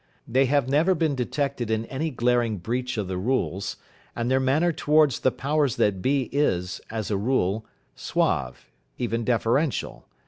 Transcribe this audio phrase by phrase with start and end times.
[0.27, 3.75] They have never been detected in any glaring breach of the rules,
[4.15, 10.07] and their manner towards the powers that be is, as a rule, suave, even deferential.